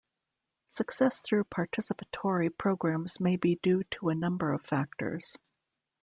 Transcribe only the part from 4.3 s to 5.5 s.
of factors.